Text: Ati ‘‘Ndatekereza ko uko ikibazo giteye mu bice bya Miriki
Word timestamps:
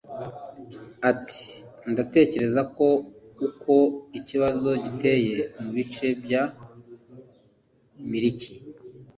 Ati 1.11 1.43
‘‘Ndatekereza 1.91 2.61
ko 2.75 2.87
uko 3.47 3.73
ikibazo 4.19 4.69
giteye 4.83 5.37
mu 5.61 5.69
bice 5.75 6.07
bya 6.23 6.43
Miriki 8.09 8.53